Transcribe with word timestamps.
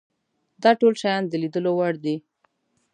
دا 0.63 0.71
ټول 0.79 0.93
شیان 1.01 1.23
د 1.27 1.33
لیدلو 1.43 1.71
وړ 1.79 1.93
دي. 2.03 2.15